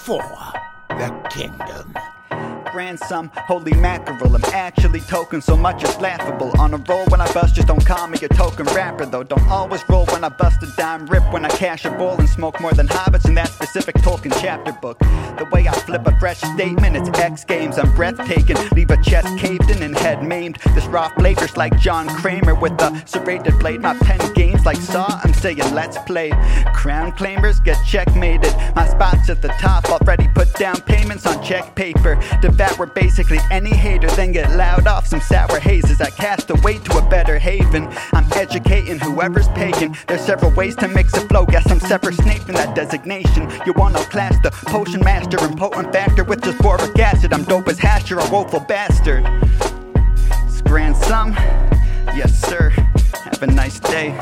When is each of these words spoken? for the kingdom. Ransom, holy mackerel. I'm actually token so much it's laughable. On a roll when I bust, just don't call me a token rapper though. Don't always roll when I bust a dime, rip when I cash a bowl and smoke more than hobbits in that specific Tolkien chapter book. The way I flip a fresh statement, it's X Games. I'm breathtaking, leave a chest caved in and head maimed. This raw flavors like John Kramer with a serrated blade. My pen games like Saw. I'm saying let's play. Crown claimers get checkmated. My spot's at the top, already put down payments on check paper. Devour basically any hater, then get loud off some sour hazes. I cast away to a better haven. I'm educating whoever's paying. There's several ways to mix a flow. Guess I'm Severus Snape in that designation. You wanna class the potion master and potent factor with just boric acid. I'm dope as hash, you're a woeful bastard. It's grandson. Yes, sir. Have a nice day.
for 0.00 0.22
the 0.88 1.10
kingdom. 1.28 1.94
Ransom, 2.74 3.30
holy 3.34 3.72
mackerel. 3.74 4.34
I'm 4.34 4.44
actually 4.52 5.00
token 5.00 5.40
so 5.40 5.56
much 5.56 5.82
it's 5.82 5.98
laughable. 5.98 6.52
On 6.60 6.74
a 6.74 6.76
roll 6.76 7.04
when 7.06 7.20
I 7.20 7.32
bust, 7.32 7.54
just 7.54 7.68
don't 7.68 7.84
call 7.84 8.06
me 8.08 8.18
a 8.22 8.28
token 8.28 8.66
rapper 8.66 9.06
though. 9.06 9.22
Don't 9.22 9.48
always 9.48 9.82
roll 9.88 10.06
when 10.06 10.24
I 10.24 10.28
bust 10.28 10.62
a 10.62 10.66
dime, 10.76 11.06
rip 11.06 11.22
when 11.32 11.44
I 11.44 11.48
cash 11.50 11.84
a 11.84 11.90
bowl 11.90 12.16
and 12.18 12.28
smoke 12.28 12.60
more 12.60 12.72
than 12.72 12.88
hobbits 12.88 13.26
in 13.26 13.34
that 13.34 13.48
specific 13.48 13.96
Tolkien 13.96 14.32
chapter 14.40 14.72
book. 14.72 14.98
The 14.98 15.48
way 15.52 15.66
I 15.68 15.72
flip 15.72 16.06
a 16.06 16.18
fresh 16.18 16.38
statement, 16.38 16.96
it's 16.96 17.08
X 17.18 17.44
Games. 17.44 17.78
I'm 17.78 17.94
breathtaking, 17.94 18.56
leave 18.72 18.90
a 18.90 19.02
chest 19.02 19.38
caved 19.38 19.70
in 19.70 19.82
and 19.82 19.96
head 19.96 20.22
maimed. 20.22 20.58
This 20.74 20.86
raw 20.86 21.08
flavors 21.14 21.56
like 21.56 21.78
John 21.78 22.08
Kramer 22.08 22.54
with 22.54 22.80
a 22.80 23.02
serrated 23.06 23.58
blade. 23.58 23.80
My 23.80 23.94
pen 23.98 24.20
games 24.34 24.64
like 24.64 24.76
Saw. 24.76 25.20
I'm 25.22 25.34
saying 25.34 25.58
let's 25.74 25.98
play. 25.98 26.30
Crown 26.74 27.12
claimers 27.12 27.62
get 27.62 27.78
checkmated. 27.86 28.54
My 28.74 28.86
spot's 28.86 29.28
at 29.30 29.42
the 29.42 29.48
top, 29.60 29.88
already 29.90 30.28
put 30.28 30.52
down 30.54 30.76
payments 30.82 31.26
on 31.26 31.42
check 31.42 31.74
paper. 31.74 32.18
Devour 32.60 32.84
basically 32.84 33.38
any 33.50 33.70
hater, 33.70 34.06
then 34.08 34.32
get 34.32 34.54
loud 34.54 34.86
off 34.86 35.06
some 35.06 35.22
sour 35.22 35.58
hazes. 35.60 36.02
I 36.02 36.10
cast 36.10 36.50
away 36.50 36.76
to 36.76 36.98
a 36.98 37.08
better 37.08 37.38
haven. 37.38 37.88
I'm 38.12 38.30
educating 38.34 38.98
whoever's 38.98 39.48
paying. 39.48 39.96
There's 40.06 40.20
several 40.20 40.52
ways 40.52 40.76
to 40.76 40.88
mix 40.88 41.14
a 41.14 41.26
flow. 41.26 41.46
Guess 41.46 41.70
I'm 41.70 41.80
Severus 41.80 42.18
Snape 42.18 42.46
in 42.50 42.54
that 42.56 42.74
designation. 42.74 43.50
You 43.64 43.72
wanna 43.72 44.00
class 44.10 44.36
the 44.42 44.50
potion 44.50 45.00
master 45.00 45.38
and 45.40 45.56
potent 45.56 45.90
factor 45.90 46.22
with 46.22 46.42
just 46.42 46.58
boric 46.58 46.98
acid. 46.98 47.32
I'm 47.32 47.44
dope 47.44 47.66
as 47.66 47.78
hash, 47.78 48.10
you're 48.10 48.20
a 48.20 48.28
woeful 48.30 48.60
bastard. 48.60 49.24
It's 50.46 50.60
grandson. 50.60 51.32
Yes, 52.14 52.38
sir. 52.46 52.68
Have 53.24 53.42
a 53.42 53.46
nice 53.46 53.80
day. 53.80 54.20